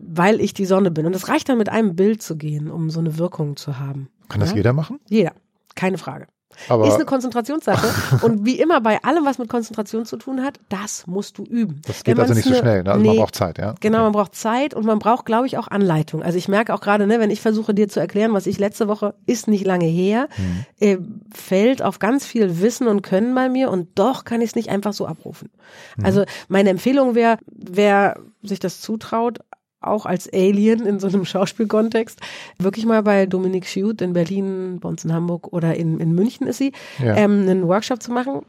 Weil 0.00 0.40
ich 0.40 0.54
die 0.54 0.66
Sonne 0.66 0.90
bin. 0.90 1.06
Und 1.06 1.14
es 1.14 1.28
reicht 1.28 1.48
dann 1.48 1.58
mit 1.58 1.68
einem 1.68 1.96
Bild 1.96 2.22
zu 2.22 2.36
gehen, 2.36 2.70
um 2.70 2.90
so 2.90 3.00
eine 3.00 3.18
Wirkung 3.18 3.56
zu 3.56 3.78
haben. 3.78 4.08
Kann 4.28 4.40
das 4.40 4.54
jeder 4.54 4.72
machen? 4.72 5.00
Jeder. 5.08 5.32
Keine 5.74 5.98
Frage. 5.98 6.26
Aber 6.68 6.86
ist 6.86 6.94
eine 6.94 7.04
Konzentrationssache. 7.04 7.88
und 8.22 8.44
wie 8.44 8.60
immer 8.60 8.80
bei 8.80 9.02
allem, 9.02 9.24
was 9.24 9.38
mit 9.38 9.48
Konzentration 9.48 10.06
zu 10.06 10.16
tun 10.16 10.42
hat, 10.42 10.60
das 10.68 11.06
musst 11.06 11.38
du 11.38 11.44
üben. 11.44 11.80
Das 11.86 12.04
geht 12.04 12.18
also 12.18 12.34
nicht 12.34 12.46
so 12.46 12.54
schnell, 12.54 12.82
ne? 12.82 12.90
also 12.90 13.02
nee, 13.02 13.08
man 13.08 13.16
braucht 13.16 13.34
Zeit, 13.34 13.58
ja. 13.58 13.74
Genau, 13.80 13.98
okay. 13.98 14.04
man 14.04 14.12
braucht 14.12 14.34
Zeit 14.34 14.74
und 14.74 14.84
man 14.84 14.98
braucht, 14.98 15.26
glaube 15.26 15.46
ich, 15.46 15.58
auch 15.58 15.68
Anleitung. 15.68 16.22
Also 16.22 16.38
ich 16.38 16.48
merke 16.48 16.74
auch 16.74 16.80
gerade, 16.80 17.06
ne, 17.06 17.20
wenn 17.20 17.30
ich 17.30 17.40
versuche 17.40 17.74
dir 17.74 17.88
zu 17.88 18.00
erklären, 18.00 18.32
was 18.32 18.46
ich 18.46 18.58
letzte 18.58 18.88
Woche, 18.88 19.14
ist 19.26 19.48
nicht 19.48 19.66
lange 19.66 19.86
her, 19.86 20.28
hm. 20.36 20.64
äh, 20.80 20.98
fällt 21.34 21.82
auf 21.82 21.98
ganz 21.98 22.26
viel 22.26 22.60
Wissen 22.60 22.86
und 22.86 23.02
Können 23.02 23.34
bei 23.34 23.48
mir 23.48 23.70
und 23.70 23.88
doch 23.96 24.24
kann 24.24 24.40
ich 24.40 24.50
es 24.50 24.56
nicht 24.56 24.68
einfach 24.68 24.92
so 24.92 25.06
abrufen. 25.06 25.50
Hm. 25.96 26.04
Also 26.04 26.24
meine 26.48 26.70
Empfehlung 26.70 27.14
wäre, 27.14 27.38
wer 27.46 28.18
sich 28.42 28.60
das 28.60 28.80
zutraut, 28.80 29.40
auch 29.82 30.06
als 30.06 30.32
Alien 30.32 30.86
in 30.86 30.98
so 30.98 31.08
einem 31.08 31.24
Schauspielkontext, 31.24 32.20
wirklich 32.58 32.86
mal 32.86 33.02
bei 33.02 33.26
Dominique 33.26 33.66
Schiut 33.66 34.00
in 34.00 34.12
Berlin, 34.12 34.78
bei 34.80 34.88
uns 34.88 35.04
in 35.04 35.12
Hamburg 35.12 35.52
oder 35.52 35.74
in, 35.74 36.00
in 36.00 36.14
München 36.14 36.46
ist 36.46 36.58
sie, 36.58 36.72
ja. 36.98 37.16
ähm, 37.16 37.42
einen 37.42 37.68
Workshop 37.68 38.02
zu 38.02 38.12
machen. 38.12 38.42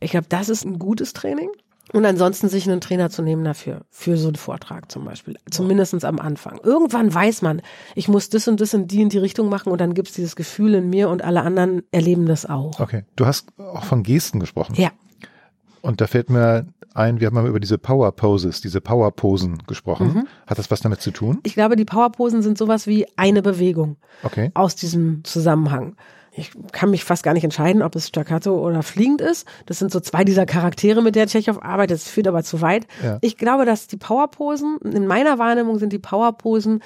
Ich 0.00 0.10
glaube, 0.12 0.26
das 0.28 0.48
ist 0.48 0.64
ein 0.64 0.78
gutes 0.78 1.12
Training. 1.12 1.50
Und 1.92 2.04
ansonsten 2.04 2.48
sich 2.48 2.68
einen 2.68 2.80
Trainer 2.80 3.08
zu 3.10 3.22
nehmen 3.22 3.44
dafür, 3.44 3.82
für 3.90 4.16
so 4.16 4.28
einen 4.28 4.36
Vortrag 4.36 4.92
zum 4.92 5.04
Beispiel. 5.04 5.36
Zumindestens 5.50 6.04
am 6.04 6.18
Anfang. 6.18 6.60
Irgendwann 6.62 7.12
weiß 7.12 7.42
man, 7.42 7.62
ich 7.94 8.08
muss 8.08 8.28
das 8.28 8.46
und 8.46 8.60
das 8.60 8.74
in 8.74 8.88
die 8.88 9.00
in 9.00 9.08
die 9.08 9.18
Richtung 9.18 9.48
machen 9.48 9.72
und 9.72 9.80
dann 9.80 9.94
gibt 9.94 10.08
es 10.08 10.14
dieses 10.14 10.36
Gefühl 10.36 10.74
in 10.74 10.90
mir 10.90 11.08
und 11.08 11.24
alle 11.24 11.42
anderen 11.42 11.82
erleben 11.90 12.26
das 12.26 12.44
auch. 12.44 12.78
Okay. 12.78 13.04
Du 13.16 13.26
hast 13.26 13.48
auch 13.58 13.84
von 13.84 14.02
Gesten 14.02 14.38
gesprochen. 14.38 14.74
Ja. 14.76 14.90
Und 15.80 16.00
da 16.00 16.06
fällt 16.06 16.28
mir 16.28 16.66
ein, 16.98 17.20
wir 17.20 17.26
haben 17.28 17.34
mal 17.34 17.46
über 17.46 17.60
diese 17.60 17.78
Power 17.78 18.12
Poses, 18.12 18.60
diese 18.60 18.80
Power 18.80 19.12
Posen 19.12 19.58
gesprochen. 19.66 20.08
Mhm. 20.08 20.28
Hat 20.46 20.58
das 20.58 20.70
was 20.70 20.80
damit 20.80 21.00
zu 21.00 21.10
tun? 21.10 21.38
Ich 21.44 21.54
glaube, 21.54 21.76
die 21.76 21.84
Power 21.84 22.10
Posen 22.10 22.42
sind 22.42 22.58
sowas 22.58 22.86
wie 22.86 23.06
eine 23.16 23.42
Bewegung 23.42 23.96
okay. 24.22 24.50
aus 24.54 24.76
diesem 24.76 25.24
Zusammenhang. 25.24 25.96
Ich 26.32 26.52
kann 26.72 26.90
mich 26.90 27.04
fast 27.04 27.24
gar 27.24 27.34
nicht 27.34 27.44
entscheiden, 27.44 27.82
ob 27.82 27.96
es 27.96 28.08
staccato 28.08 28.64
oder 28.64 28.82
fliegend 28.82 29.20
ist. 29.20 29.46
Das 29.66 29.78
sind 29.78 29.90
so 29.90 29.98
zwei 30.00 30.24
dieser 30.24 30.46
Charaktere, 30.46 31.02
mit 31.02 31.16
der 31.16 31.26
Tschechow 31.26 31.60
arbeitet. 31.62 31.96
Das 31.96 32.08
führt 32.08 32.28
aber 32.28 32.44
zu 32.44 32.60
weit. 32.60 32.86
Ja. 33.02 33.18
Ich 33.22 33.36
glaube, 33.36 33.64
dass 33.64 33.88
die 33.88 33.96
Powerposen, 33.96 34.78
in 34.84 35.06
meiner 35.06 35.38
Wahrnehmung 35.38 35.78
sind 35.78 35.92
die 35.92 35.98
Powerposen 35.98 36.82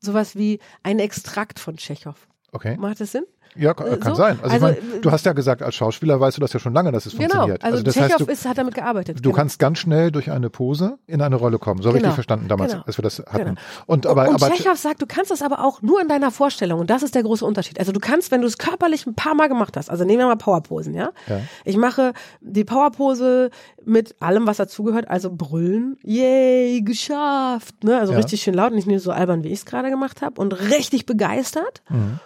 sowas 0.00 0.34
wie 0.34 0.58
ein 0.82 0.98
Extrakt 0.98 1.60
von 1.60 1.76
Tschechow. 1.76 2.16
Okay. 2.50 2.76
Macht 2.76 3.00
das 3.00 3.12
Sinn? 3.12 3.24
Ja, 3.54 3.74
kann, 3.74 4.00
kann 4.00 4.14
so? 4.14 4.22
sein. 4.22 4.38
Also, 4.42 4.54
also, 4.54 4.68
ich 4.68 4.82
meine, 4.82 5.00
du 5.00 5.10
hast 5.10 5.26
ja 5.26 5.32
gesagt, 5.32 5.62
als 5.62 5.74
Schauspieler 5.74 6.18
weißt 6.20 6.36
du 6.36 6.40
das 6.40 6.52
ja 6.52 6.60
schon 6.60 6.72
lange, 6.72 6.90
dass 6.90 7.06
es 7.06 7.12
genau. 7.12 7.28
funktioniert. 7.28 7.64
Also, 7.64 7.78
also 7.78 7.84
das 7.84 8.00
heißt, 8.00 8.20
du, 8.20 8.24
ist, 8.24 8.46
hat 8.46 8.58
damit 8.58 8.74
gearbeitet. 8.74 9.18
Du 9.18 9.22
genau. 9.22 9.36
kannst 9.36 9.58
ganz 9.58 9.78
schnell 9.78 10.10
durch 10.10 10.30
eine 10.30 10.48
Pose 10.48 10.98
in 11.06 11.20
eine 11.20 11.36
Rolle 11.36 11.58
kommen. 11.58 11.82
So 11.82 11.90
genau. 11.90 11.98
ich 11.98 12.04
dich 12.04 12.14
verstanden 12.14 12.48
damals, 12.48 12.72
genau. 12.72 12.84
als 12.86 12.98
wir 12.98 13.02
das 13.02 13.18
hatten. 13.18 13.44
Genau. 13.44 13.60
Und, 13.86 14.06
aber, 14.06 14.22
und, 14.22 14.36
und 14.36 14.42
aber, 14.42 14.54
Tschechow 14.54 14.76
sagt, 14.76 15.02
du 15.02 15.06
kannst 15.06 15.30
das 15.30 15.42
aber 15.42 15.64
auch 15.64 15.82
nur 15.82 16.00
in 16.00 16.08
deiner 16.08 16.30
Vorstellung. 16.30 16.80
Und 16.80 16.90
das 16.90 17.02
ist 17.02 17.14
der 17.14 17.22
große 17.22 17.44
Unterschied. 17.44 17.78
Also 17.78 17.92
du 17.92 18.00
kannst, 18.00 18.30
wenn 18.30 18.40
du 18.40 18.46
es 18.46 18.58
körperlich 18.58 19.06
ein 19.06 19.14
paar 19.14 19.34
Mal 19.34 19.48
gemacht 19.48 19.76
hast, 19.76 19.90
also 19.90 20.04
nehmen 20.04 20.20
wir 20.20 20.26
mal 20.26 20.36
Powerposen, 20.36 20.94
ja? 20.94 21.10
ja. 21.28 21.40
Ich 21.64 21.76
mache 21.76 22.12
die 22.40 22.64
Powerpose 22.64 23.50
mit 23.84 24.16
allem, 24.20 24.46
was 24.46 24.56
dazugehört, 24.56 25.08
also 25.08 25.30
brüllen, 25.30 25.98
yay, 26.02 26.82
geschafft, 26.82 27.84
ne? 27.84 27.98
Also 27.98 28.12
ja. 28.12 28.18
richtig 28.18 28.42
schön 28.42 28.54
laut, 28.54 28.72
nicht 28.72 28.86
nur 28.86 28.98
so 28.98 29.10
albern, 29.10 29.44
wie 29.44 29.48
ich 29.48 29.60
es 29.60 29.66
gerade 29.66 29.90
gemacht 29.90 30.22
habe 30.22 30.40
und 30.40 30.52
richtig 30.70 31.06
begeistert. 31.06 31.82
Mhm. 31.88 32.20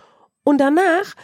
Und 0.47 0.59
danach 0.59 1.17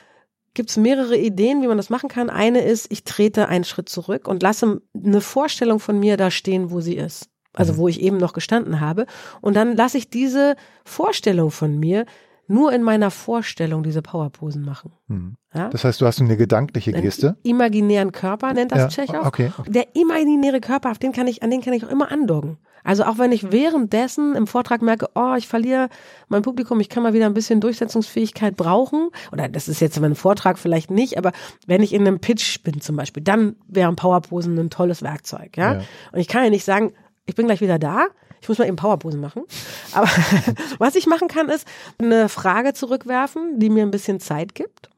gibt 0.52 0.70
es 0.70 0.76
mehrere 0.76 1.16
Ideen, 1.16 1.62
wie 1.62 1.68
man 1.68 1.76
das 1.76 1.90
machen 1.90 2.08
kann. 2.08 2.28
Eine 2.28 2.62
ist, 2.62 2.90
ich 2.90 3.04
trete 3.04 3.46
einen 3.46 3.62
Schritt 3.62 3.88
zurück 3.88 4.26
und 4.26 4.42
lasse 4.42 4.82
eine 4.94 5.20
Vorstellung 5.20 5.78
von 5.78 6.00
mir 6.00 6.16
da 6.16 6.32
stehen, 6.32 6.72
wo 6.72 6.80
sie 6.80 6.96
ist. 6.96 7.30
Also 7.54 7.74
mhm. 7.74 7.76
wo 7.76 7.88
ich 7.88 8.00
eben 8.00 8.16
noch 8.16 8.32
gestanden 8.32 8.80
habe. 8.80 9.06
Und 9.40 9.54
dann 9.54 9.76
lasse 9.76 9.96
ich 9.96 10.10
diese 10.10 10.56
Vorstellung 10.84 11.52
von 11.52 11.78
mir 11.78 12.04
nur 12.48 12.72
in 12.72 12.82
meiner 12.82 13.10
Vorstellung 13.10 13.82
diese 13.82 14.02
Powerposen 14.02 14.64
machen. 14.64 14.92
Mhm. 15.08 15.36
Ja? 15.54 15.68
Das 15.68 15.84
heißt, 15.84 16.00
du 16.00 16.06
hast 16.06 16.20
eine 16.20 16.36
gedankliche 16.36 16.92
Geste? 16.92 17.28
Einen 17.28 17.36
imaginären 17.42 18.12
Körper 18.12 18.52
nennt 18.52 18.72
das 18.72 18.78
ja, 18.78 18.88
Tschechow. 18.88 19.26
Okay, 19.26 19.52
okay. 19.56 19.70
Der 19.70 19.94
imaginäre 19.94 20.60
Körper, 20.60 20.90
auf 20.90 20.98
den 20.98 21.12
kann 21.12 21.26
ich, 21.26 21.42
an 21.42 21.50
den 21.50 21.60
kann 21.60 21.72
ich 21.72 21.84
auch 21.84 21.90
immer 21.90 22.10
andocken. 22.10 22.58
Also 22.84 23.04
auch 23.04 23.18
wenn 23.18 23.32
ich 23.32 23.52
währenddessen 23.52 24.34
im 24.34 24.46
Vortrag 24.46 24.82
merke, 24.82 25.08
oh, 25.14 25.34
ich 25.36 25.46
verliere 25.46 25.88
mein 26.28 26.42
Publikum, 26.42 26.80
ich 26.80 26.88
kann 26.88 27.02
mal 27.02 27.12
wieder 27.12 27.26
ein 27.26 27.34
bisschen 27.34 27.60
Durchsetzungsfähigkeit 27.60 28.56
brauchen, 28.56 29.10
oder 29.30 29.48
das 29.48 29.68
ist 29.68 29.80
jetzt 29.80 30.00
mein 30.00 30.14
Vortrag 30.14 30.58
vielleicht 30.58 30.90
nicht, 30.90 31.16
aber 31.16 31.32
wenn 31.66 31.82
ich 31.82 31.92
in 31.92 32.06
einem 32.06 32.18
Pitch 32.18 32.62
bin 32.64 32.80
zum 32.80 32.96
Beispiel, 32.96 33.22
dann 33.22 33.56
wären 33.68 33.94
Powerposen 33.94 34.58
ein 34.58 34.70
tolles 34.70 35.02
Werkzeug, 35.02 35.56
ja? 35.56 35.74
ja. 35.74 35.80
Und 36.10 36.18
ich 36.18 36.28
kann 36.28 36.42
ja 36.42 36.50
nicht 36.50 36.64
sagen, 36.64 36.92
ich 37.24 37.36
bin 37.36 37.46
gleich 37.46 37.60
wieder 37.60 37.78
da, 37.78 38.08
ich 38.42 38.48
muss 38.48 38.58
mal 38.58 38.66
eben 38.66 38.76
Powerposen 38.76 39.20
machen. 39.20 39.44
Aber 39.92 40.08
was 40.78 40.96
ich 40.96 41.06
machen 41.06 41.28
kann, 41.28 41.48
ist 41.48 41.66
eine 41.98 42.28
Frage 42.28 42.74
zurückwerfen, 42.74 43.60
die 43.60 43.70
mir 43.70 43.84
ein 43.84 43.92
bisschen 43.92 44.18
Zeit 44.18 44.56
gibt. 44.56 44.90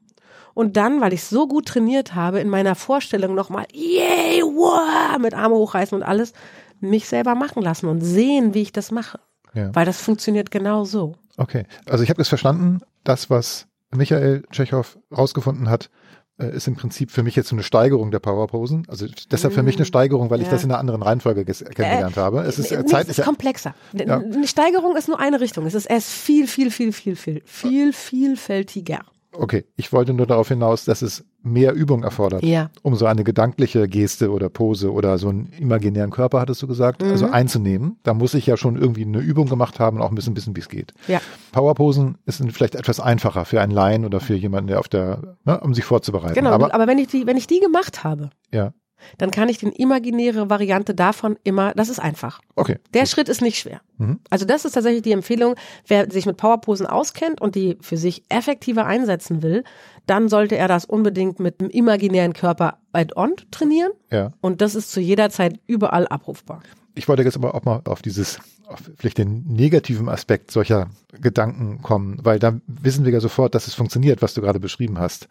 Und 0.55 0.77
dann, 0.77 0.99
weil 0.99 1.13
ich 1.13 1.23
so 1.23 1.47
gut 1.47 1.67
trainiert 1.67 2.15
habe, 2.15 2.39
in 2.39 2.49
meiner 2.49 2.73
Vorstellung 2.73 3.35
nochmal, 3.35 3.65
yay, 3.71 4.41
wow, 4.41 5.17
mit 5.19 5.35
Arme 5.35 5.55
hochreißen 5.55 5.95
und 5.95 6.03
alles, 6.03 6.33
mich 6.79 7.07
selber 7.07 7.35
machen 7.35 7.61
lassen 7.61 7.87
und 7.87 8.01
sehen, 8.01 8.53
wie 8.55 8.63
ich 8.63 8.71
das 8.71 8.89
mache. 8.89 9.19
Ja. 9.53 9.69
Weil 9.75 9.85
das 9.85 10.01
funktioniert 10.01 10.49
genau 10.49 10.83
so. 10.83 11.15
Okay, 11.37 11.65
also 11.85 12.03
ich 12.03 12.09
habe 12.09 12.21
es 12.21 12.29
verstanden, 12.29 12.81
das, 13.03 13.29
was 13.29 13.67
Michael 13.91 14.43
Tschechow 14.51 14.97
rausgefunden 15.15 15.69
hat, 15.69 15.91
ist 16.37 16.67
im 16.67 16.75
Prinzip 16.75 17.11
für 17.11 17.23
mich 17.23 17.35
jetzt 17.35 17.49
so 17.49 17.55
eine 17.55 17.63
Steigerung 17.63 18.11
der 18.11 18.19
Powerposen. 18.19 18.85
Also 18.89 19.07
deshalb 19.31 19.53
für 19.53 19.63
mich 19.63 19.75
eine 19.75 19.83
mm, 19.83 19.85
Steigerung, 19.85 20.29
weil 20.29 20.39
ja. 20.39 20.45
ich 20.45 20.49
das 20.49 20.63
in 20.63 20.71
einer 20.71 20.79
anderen 20.79 21.01
Reihenfolge 21.01 21.45
kennengelernt 21.45 22.17
äh, 22.17 22.19
habe. 22.19 22.41
Es 22.41 22.59
ist 22.59 22.71
äh, 22.71 22.85
zeitlich 22.85 23.17
ist 23.17 23.23
komplexer. 23.23 23.73
Ja. 23.93 24.17
Eine 24.17 24.47
Steigerung 24.47 24.97
ist 24.97 25.07
nur 25.07 25.19
eine 25.19 25.39
Richtung. 25.39 25.65
Es 25.65 25.73
ist 25.73 25.85
erst 25.85 26.09
viel, 26.09 26.47
viel, 26.47 26.71
viel, 26.71 26.91
viel, 26.91 27.15
viel, 27.15 27.41
viel, 27.45 27.93
vielfältiger. 27.93 29.05
Okay, 29.37 29.65
ich 29.75 29.91
wollte 29.93 30.13
nur 30.13 30.27
darauf 30.27 30.47
hinaus, 30.47 30.85
dass 30.85 31.01
es 31.01 31.25
mehr 31.41 31.73
Übung 31.73 32.03
erfordert, 32.03 32.43
ja. 32.43 32.69
um 32.81 32.95
so 32.95 33.05
eine 33.05 33.23
gedankliche 33.23 33.87
Geste 33.87 34.31
oder 34.31 34.49
Pose 34.49 34.91
oder 34.91 35.17
so 35.17 35.29
einen 35.29 35.51
imaginären 35.59 36.09
Körper, 36.09 36.39
hattest 36.39 36.61
du 36.61 36.67
gesagt, 36.67 37.03
mhm. 37.03 37.11
also 37.11 37.27
einzunehmen. 37.27 37.97
Da 38.03 38.13
muss 38.13 38.33
ich 38.33 38.47
ja 38.47 38.57
schon 38.57 38.77
irgendwie 38.77 39.03
eine 39.03 39.19
Übung 39.19 39.47
gemacht 39.47 39.79
haben 39.79 39.97
und 39.97 40.03
auch 40.03 40.09
ein 40.09 40.15
bisschen 40.15 40.35
wissen, 40.35 40.55
wie 40.55 40.61
es 40.61 40.69
geht. 40.69 40.93
Ja. 41.07 41.21
Powerposen 41.51 42.17
sind 42.25 42.51
vielleicht 42.51 42.75
etwas 42.75 42.99
einfacher 42.99 43.45
für 43.45 43.61
einen 43.61 43.71
Laien 43.71 44.05
oder 44.05 44.19
für 44.19 44.35
jemanden, 44.35 44.67
der 44.67 44.79
auf 44.79 44.87
der, 44.87 45.37
ne, 45.45 45.59
um 45.59 45.73
sich 45.73 45.85
vorzubereiten. 45.85 46.33
Genau, 46.33 46.51
aber, 46.51 46.73
aber 46.73 46.87
wenn 46.87 46.97
ich 46.97 47.07
die, 47.07 47.27
wenn 47.27 47.37
ich 47.37 47.47
die 47.47 47.59
gemacht 47.59 48.03
habe, 48.03 48.31
ja 48.51 48.73
dann 49.17 49.31
kann 49.31 49.49
ich 49.49 49.57
die 49.57 49.67
imaginäre 49.67 50.49
Variante 50.49 50.95
davon 50.95 51.37
immer, 51.43 51.73
das 51.73 51.89
ist 51.89 51.99
einfach. 51.99 52.41
Okay. 52.55 52.77
Der 52.93 53.01
gut. 53.01 53.09
Schritt 53.09 53.29
ist 53.29 53.41
nicht 53.41 53.59
schwer. 53.59 53.81
Mhm. 53.97 54.19
Also 54.29 54.45
das 54.45 54.65
ist 54.65 54.73
tatsächlich 54.73 55.03
die 55.03 55.11
Empfehlung, 55.11 55.55
wer 55.87 56.11
sich 56.11 56.25
mit 56.25 56.37
Powerposen 56.37 56.85
auskennt 56.85 57.41
und 57.41 57.55
die 57.55 57.77
für 57.81 57.97
sich 57.97 58.23
effektiver 58.29 58.85
einsetzen 58.85 59.41
will, 59.41 59.63
dann 60.05 60.29
sollte 60.29 60.55
er 60.55 60.67
das 60.67 60.85
unbedingt 60.85 61.39
mit 61.39 61.59
einem 61.59 61.69
imaginären 61.69 62.33
Körper 62.33 62.77
add-on 62.93 63.33
trainieren. 63.51 63.91
Ja. 64.11 64.31
Und 64.41 64.61
das 64.61 64.75
ist 64.75 64.91
zu 64.91 64.99
jeder 64.99 65.29
Zeit 65.29 65.59
überall 65.67 66.07
abrufbar. 66.07 66.61
Ich 66.95 67.07
wollte 67.07 67.23
jetzt 67.23 67.35
aber 67.35 67.55
auch 67.55 67.65
mal 67.65 67.81
auf 67.85 68.01
dieses, 68.01 68.39
auf 68.67 68.79
vielleicht 68.97 69.17
den 69.17 69.43
negativen 69.47 70.07
Aspekt 70.07 70.51
solcher 70.51 70.89
Gedanken 71.19 71.81
kommen, 71.81 72.19
weil 72.23 72.39
da 72.39 72.59
wissen 72.67 73.03
wir 73.03 73.11
ja 73.11 73.19
sofort, 73.19 73.53
dass 73.53 73.67
es 73.67 73.73
funktioniert, 73.73 74.21
was 74.21 74.33
du 74.33 74.41
gerade 74.41 74.59
beschrieben 74.59 74.97
hast 74.99 75.27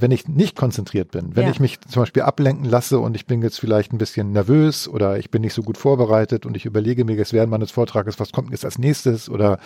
wenn 0.00 0.10
ich 0.10 0.28
nicht 0.28 0.56
konzentriert 0.56 1.10
bin, 1.10 1.36
wenn 1.36 1.44
ja. 1.44 1.50
ich 1.50 1.60
mich 1.60 1.80
zum 1.80 2.02
Beispiel 2.02 2.22
ablenken 2.22 2.64
lasse 2.64 2.98
und 2.98 3.14
ich 3.14 3.26
bin 3.26 3.42
jetzt 3.42 3.58
vielleicht 3.58 3.92
ein 3.92 3.98
bisschen 3.98 4.32
nervös 4.32 4.88
oder 4.88 5.18
ich 5.18 5.30
bin 5.30 5.42
nicht 5.42 5.54
so 5.54 5.62
gut 5.62 5.78
vorbereitet 5.78 6.46
und 6.46 6.56
ich 6.56 6.64
überlege 6.64 7.04
mir 7.04 7.16
jetzt 7.16 7.32
während 7.32 7.50
meines 7.50 7.70
Vortrages, 7.70 8.18
was 8.20 8.32
kommt 8.32 8.50
jetzt 8.50 8.64
als 8.64 8.78
nächstes 8.78 9.28
oder 9.28 9.58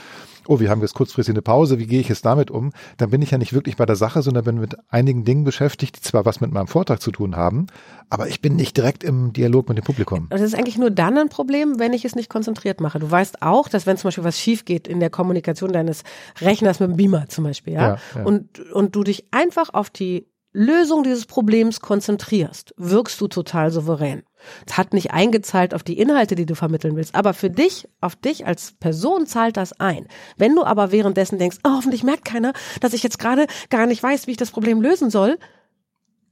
oh, 0.49 0.61
wir 0.61 0.71
haben 0.71 0.81
jetzt 0.81 0.95
kurzfristig 0.95 1.35
eine 1.35 1.43
Pause, 1.43 1.79
wie 1.79 1.87
gehe 1.87 2.01
ich 2.01 2.09
jetzt 2.09 2.25
damit 2.25 2.51
um? 2.51 2.73
Dann 2.97 3.11
bin 3.11 3.23
ich 3.23 3.31
ja 3.31 3.39
nicht 3.39 3.53
wirklich 3.53 3.77
bei 3.77 3.87
der 3.87 3.97
Sache, 3.97 4.23
sondern 4.23 4.45
bin 4.45 4.59
mit 4.59 4.77
einigen 4.91 5.25
Dingen 5.25 5.45
beschäftigt, 5.45 5.97
die 5.97 6.01
zwar 6.01 6.25
was 6.25 6.41
mit 6.41 6.53
meinem 6.53 6.67
Vortrag 6.67 7.01
zu 7.01 7.13
tun 7.13 7.37
haben, 7.37 7.67
aber 8.11 8.29
ich 8.29 8.41
bin 8.41 8.57
nicht 8.57 8.77
direkt 8.77 9.05
im 9.05 9.33
Dialog 9.33 9.69
mit 9.69 9.79
dem 9.79 9.85
Publikum. 9.85 10.27
Das 10.31 10.41
ist 10.41 10.55
eigentlich 10.55 10.79
nur 10.79 10.91
dann 10.91 11.17
ein 11.17 11.29
Problem, 11.29 11.79
wenn 11.79 11.93
ich 11.93 12.05
es 12.05 12.15
nicht 12.15 12.29
konzentriert 12.29 12.81
mache. 12.81 12.99
Du 12.99 13.11
weißt 13.11 13.43
auch, 13.43 13.69
dass 13.69 13.87
wenn 13.87 13.97
zum 13.97 14.09
Beispiel 14.09 14.25
was 14.25 14.39
schief 14.39 14.65
geht 14.65 14.89
in 14.89 15.01
der 15.01 15.11
Kommunikation 15.11 15.73
deines 15.73 16.03
Rechners 16.41 16.81
mit 16.81 16.91
dem 16.91 16.97
Beamer 16.97 17.29
zum 17.29 17.45
Beispiel, 17.45 17.75
ja, 17.75 17.89
ja, 17.89 17.99
ja. 18.17 18.23
Und, 18.25 18.61
und 18.73 18.95
du 18.97 19.05
dich 19.05 19.25
einfach 19.31 19.73
auf 19.73 19.91
die 19.91 20.22
Lösung 20.53 21.03
dieses 21.03 21.25
Problems 21.25 21.81
konzentrierst, 21.81 22.75
wirkst 22.77 23.21
du 23.21 23.29
total 23.29 23.71
souverän. 23.71 24.23
Es 24.67 24.77
hat 24.77 24.93
nicht 24.93 25.13
eingezahlt 25.13 25.73
auf 25.73 25.83
die 25.83 25.99
Inhalte, 25.99 26.35
die 26.35 26.45
du 26.45 26.55
vermitteln 26.55 26.95
willst, 26.95 27.15
aber 27.15 27.33
für 27.33 27.49
dich, 27.49 27.89
auf 28.01 28.17
dich 28.17 28.47
als 28.47 28.73
Person 28.73 29.27
zahlt 29.27 29.57
das 29.57 29.73
ein. 29.81 30.09
Wenn 30.37 30.55
du 30.55 30.65
aber 30.65 30.93
währenddessen 30.93 31.39
denkst, 31.39 31.59
oh, 31.65 31.71
hoffentlich 31.77 32.03
merkt 32.03 32.25
keiner, 32.25 32.53
dass 32.81 32.93
ich 32.93 33.03
jetzt 33.03 33.19
gerade 33.19 33.47
gar 33.71 33.87
nicht 33.87 34.03
weiß, 34.03 34.27
wie 34.27 34.33
ich 34.33 34.37
das 34.37 34.51
Problem 34.51 34.83
lösen 34.83 35.11
soll, 35.11 35.39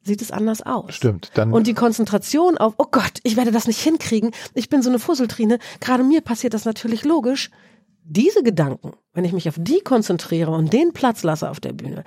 sieht 0.02 0.22
es 0.22 0.30
anders 0.30 0.62
aus. 0.62 0.94
Stimmt. 0.94 1.30
Dann 1.34 1.52
und 1.52 1.66
die 1.66 1.74
Konzentration 1.74 2.58
auf, 2.58 2.74
oh 2.78 2.86
Gott, 2.90 3.20
ich 3.22 3.36
werde 3.36 3.52
das 3.52 3.66
nicht 3.66 3.80
hinkriegen, 3.80 4.32
ich 4.54 4.68
bin 4.68 4.82
so 4.82 4.90
eine 4.90 4.98
Fusseltrine, 4.98 5.58
gerade 5.80 6.04
mir 6.04 6.20
passiert 6.20 6.54
das 6.54 6.64
natürlich 6.64 7.04
logisch. 7.04 7.50
Diese 8.02 8.42
Gedanken, 8.42 8.94
wenn 9.12 9.24
ich 9.24 9.32
mich 9.32 9.48
auf 9.48 9.56
die 9.58 9.80
konzentriere 9.80 10.50
und 10.50 10.72
den 10.72 10.92
Platz 10.92 11.22
lasse 11.22 11.48
auf 11.48 11.60
der 11.60 11.72
Bühne, 11.72 12.02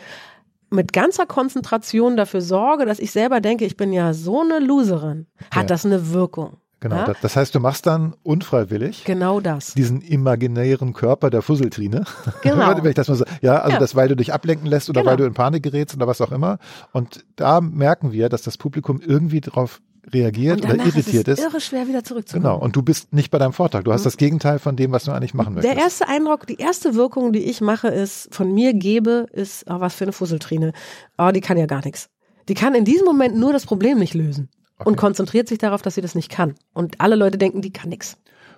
mit 0.73 0.93
ganzer 0.93 1.25
Konzentration 1.25 2.17
dafür 2.17 2.41
sorge, 2.41 2.85
dass 2.85 2.99
ich 2.99 3.11
selber 3.11 3.41
denke, 3.41 3.65
ich 3.65 3.77
bin 3.77 3.93
ja 3.93 4.13
so 4.13 4.41
eine 4.41 4.59
Loserin, 4.59 5.27
hat 5.51 5.63
ja. 5.63 5.67
das 5.67 5.85
eine 5.85 6.11
Wirkung. 6.11 6.57
Genau, 6.83 6.97
ja? 6.97 7.13
das 7.21 7.37
heißt, 7.37 7.55
du 7.55 7.61
machst 7.61 7.85
dann 7.85 8.13
unfreiwillig 8.23 9.05
genau 9.05 9.39
das. 9.39 9.73
diesen 9.73 10.01
imaginären 10.01 10.91
Körper 10.91 11.29
der 11.29 11.41
Fusseltrine. 11.41 12.03
Genau. 12.41 12.75
Wenn 12.75 12.89
ich 12.89 12.95
das 12.95 13.07
mal 13.07 13.15
so, 13.15 13.23
ja, 13.41 13.59
also 13.59 13.75
ja. 13.75 13.79
das, 13.79 13.95
weil 13.95 14.09
du 14.09 14.17
dich 14.17 14.33
ablenken 14.33 14.67
lässt 14.67 14.89
oder 14.89 14.99
genau. 14.99 15.11
weil 15.11 15.17
du 15.17 15.23
in 15.23 15.33
Panik 15.33 15.63
gerätst 15.63 15.95
oder 15.95 16.07
was 16.07 16.19
auch 16.19 16.33
immer. 16.33 16.57
Und 16.91 17.23
da 17.37 17.61
merken 17.61 18.11
wir, 18.11 18.27
dass 18.27 18.41
das 18.41 18.57
Publikum 18.57 18.99
irgendwie 18.99 19.39
darauf 19.39 19.79
reagiert 20.11 20.63
oder 20.63 20.75
irritiert 20.75 21.27
ist. 21.27 21.39
Es 21.39 21.45
irre 21.45 21.61
schwer 21.61 21.87
wieder 21.87 22.03
zurückzukommen. 22.03 22.43
Genau. 22.43 22.59
Und 22.59 22.75
du 22.75 22.81
bist 22.81 23.13
nicht 23.13 23.31
bei 23.31 23.37
deinem 23.37 23.53
Vortrag. 23.53 23.85
Du 23.85 23.93
hast 23.93 24.01
mhm. 24.01 24.05
das 24.05 24.17
Gegenteil 24.17 24.59
von 24.59 24.75
dem, 24.75 24.91
was 24.91 25.05
du 25.05 25.11
eigentlich 25.11 25.33
machen 25.33 25.53
möchtest. 25.53 25.75
Der 25.75 25.81
erste 25.81 26.07
Eindruck, 26.07 26.47
die 26.47 26.57
erste 26.57 26.95
Wirkung, 26.95 27.31
die 27.31 27.43
ich 27.43 27.61
mache, 27.61 27.87
ist, 27.87 28.33
von 28.33 28.53
mir 28.53 28.73
gebe, 28.73 29.27
ist, 29.31 29.65
oh, 29.69 29.79
was 29.79 29.95
für 29.95 30.05
eine 30.05 30.13
Fusseltrine. 30.13 30.73
Oh, 31.17 31.31
die 31.33 31.41
kann 31.41 31.57
ja 31.57 31.65
gar 31.65 31.83
nichts. 31.83 32.09
Die 32.49 32.53
kann 32.53 32.75
in 32.75 32.85
diesem 32.85 33.05
Moment 33.05 33.37
nur 33.37 33.53
das 33.53 33.65
Problem 33.65 33.99
nicht 33.99 34.13
lösen. 34.13 34.49
Okay. 34.79 34.89
Und 34.89 34.95
konzentriert 34.97 35.47
sich 35.47 35.59
darauf, 35.59 35.81
dass 35.81 35.95
sie 35.95 36.01
das 36.01 36.15
nicht 36.15 36.29
kann. 36.29 36.55
Und 36.73 36.99
alle 36.99 37.15
Leute 37.15 37.37
denken, 37.37 37.61
die 37.61 37.71
kann 37.71 37.89
nichts. 37.89 38.17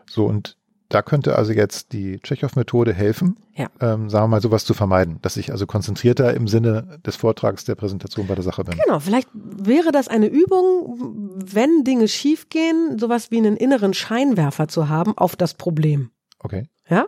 So, 0.10 0.26
und 0.26 0.58
da 0.90 1.02
könnte 1.02 1.36
also 1.36 1.52
jetzt 1.52 1.94
die 1.94 2.20
Tschechow-Methode 2.20 2.94
helfen, 2.94 3.38
ja. 3.56 3.68
ähm, 3.82 4.10
sagen 4.10 4.26
wir 4.26 4.28
mal, 4.28 4.42
sowas 4.42 4.66
zu 4.66 4.74
vermeiden, 4.74 5.20
dass 5.22 5.38
ich 5.38 5.52
also 5.52 5.66
konzentrierter 5.66 6.34
im 6.34 6.48
Sinne 6.48 7.00
des 7.06 7.16
Vortrags 7.16 7.66
der 7.66 7.76
Präsentation 7.76 8.28
bei 8.28 8.36
der 8.36 8.44
Sache 8.44 8.64
bin. 8.64 8.78
Genau, 8.86 9.00
vielleicht 9.00 9.30
wäre 9.34 9.92
das 9.92 10.08
eine 10.08 10.28
Übung, 10.28 11.34
wenn 11.44 11.84
Dinge 11.84 12.08
schiefgehen, 12.08 13.00
sowas 13.00 13.32
wie 13.32 13.38
einen 13.38 13.58
inneren 13.58 13.94
Scheinwerfer 13.94 14.68
zu 14.68 14.90
haben 14.90 15.18
auf 15.18 15.36
das 15.36 15.56
Problem. 15.56 16.12
Okay. 16.40 16.68
Ja, 16.88 17.08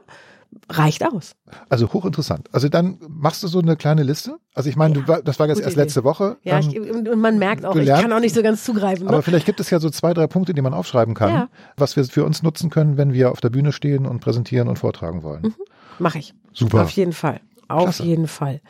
reicht 0.69 1.05
aus. 1.05 1.35
Also 1.69 1.91
hochinteressant. 1.93 2.49
Also 2.51 2.69
dann 2.69 2.97
machst 3.07 3.43
du 3.43 3.47
so 3.47 3.59
eine 3.59 3.75
kleine 3.75 4.03
Liste. 4.03 4.37
Also 4.53 4.69
ich 4.69 4.75
meine, 4.75 5.03
ja, 5.07 5.21
das 5.21 5.39
war 5.39 5.47
jetzt 5.47 5.59
erst 5.59 5.73
Idee. 5.73 5.81
letzte 5.81 6.03
Woche. 6.03 6.37
Ja, 6.43 6.59
ich, 6.59 6.79
und 6.79 7.19
man 7.19 7.39
merkt 7.39 7.65
auch, 7.65 7.73
gelernt. 7.73 7.99
ich 7.99 8.03
kann 8.03 8.13
auch 8.13 8.19
nicht 8.19 8.35
so 8.35 8.41
ganz 8.41 8.63
zugreifen. 8.63 9.05
Ne? 9.05 9.11
Aber 9.11 9.21
vielleicht 9.21 9.45
gibt 9.45 9.59
es 9.59 9.69
ja 9.69 9.79
so 9.79 9.89
zwei, 9.89 10.13
drei 10.13 10.27
Punkte, 10.27 10.53
die 10.53 10.61
man 10.61 10.73
aufschreiben 10.73 11.13
kann, 11.13 11.29
ja. 11.29 11.49
was 11.77 11.95
wir 11.95 12.03
für 12.05 12.25
uns 12.25 12.43
nutzen 12.43 12.69
können, 12.69 12.97
wenn 12.97 13.13
wir 13.13 13.31
auf 13.31 13.39
der 13.39 13.49
Bühne 13.49 13.71
stehen 13.71 14.05
und 14.05 14.19
präsentieren 14.19 14.67
und 14.67 14.77
vortragen 14.77 15.23
wollen. 15.23 15.43
Mhm. 15.43 15.55
Mach 15.99 16.15
ich. 16.15 16.33
Super. 16.53 16.83
Auf 16.83 16.91
jeden 16.91 17.13
Fall. 17.13 17.39
Auf 17.67 17.83
Klasse. 17.83 18.03
jeden 18.03 18.27
Fall. 18.27 18.61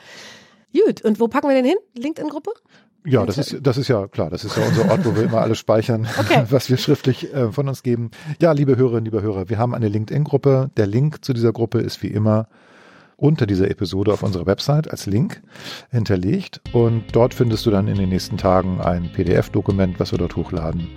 Gut, 0.74 1.02
und 1.04 1.20
wo 1.20 1.28
packen 1.28 1.48
wir 1.48 1.56
den 1.56 1.66
hin? 1.66 1.78
LinkedIn-Gruppe? 1.96 2.52
Ja, 3.08 3.26
das 3.26 3.38
ist, 3.38 3.58
das 3.62 3.78
ist 3.78 3.88
ja 3.88 4.08
klar. 4.08 4.30
Das 4.30 4.44
ist 4.44 4.58
ja 4.58 4.64
unser 4.64 4.92
Ort, 4.92 5.06
wo 5.06 5.16
wir 5.16 5.24
immer 5.24 5.42
alles 5.42 5.58
speichern, 5.58 6.08
okay. 6.20 6.44
was 6.50 6.70
wir 6.70 6.78
schriftlich 6.78 7.34
äh, 7.34 7.52
von 7.52 7.68
uns 7.68 7.84
geben. 7.84 8.12
Ja, 8.40 8.52
liebe 8.52 8.76
Hörerinnen, 8.76 9.06
liebe 9.06 9.22
Hörer, 9.22 9.50
wir 9.50 9.58
haben 9.58 9.74
eine 9.74 9.88
LinkedIn-Gruppe. 9.88 10.70
Der 10.76 10.88
Link 10.88 11.24
zu 11.24 11.34
dieser 11.34 11.54
Gruppe 11.54 11.80
ist 11.80 12.04
wie 12.04 12.08
immer 12.08 12.48
unter 13.16 13.48
dieser 13.48 13.72
Episode 13.72 14.14
auf 14.14 14.24
unserer 14.24 14.46
Website 14.46 14.92
als 14.92 15.06
Link 15.06 15.42
hinterlegt. 15.90 16.62
Und 16.74 17.04
dort 17.14 17.34
findest 17.34 17.66
du 17.66 17.72
dann 17.72 17.88
in 17.88 17.96
den 17.96 18.10
nächsten 18.10 18.38
Tagen 18.38 18.80
ein 18.80 19.12
PDF-Dokument, 19.12 20.00
was 20.00 20.12
wir 20.12 20.20
dort 20.20 20.36
hochladen, 20.36 20.88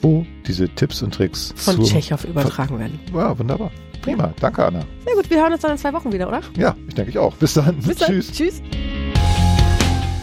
wo 0.00 0.24
diese 0.46 0.68
Tipps 0.68 1.02
und 1.02 1.12
Tricks 1.12 1.52
von 1.56 1.82
Tschechow 1.82 2.24
übertragen 2.24 2.78
werden. 2.78 2.98
Ja, 3.12 3.38
wunderbar. 3.38 3.70
Prima. 4.02 4.32
Danke, 4.40 4.64
Anna. 4.64 4.84
Sehr 5.04 5.14
gut, 5.16 5.28
wir 5.28 5.42
hören 5.42 5.52
uns 5.52 5.62
dann 5.62 5.72
in 5.72 5.78
zwei 5.78 5.92
Wochen 5.92 6.12
wieder, 6.12 6.28
oder? 6.28 6.40
Ja, 6.56 6.76
ich 6.86 6.94
denke 6.94 7.10
ich 7.10 7.18
auch. 7.18 7.34
Bis 7.34 7.54
dann. 7.54 7.76
Bis 7.78 7.96
dann. 7.96 8.08
Tschüss. 8.12 8.32
Tschüss. 8.32 8.62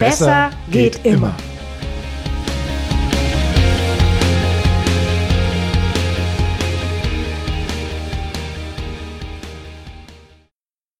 Besser, 0.00 0.48
geht, 0.70 1.04
immer. 1.04 1.34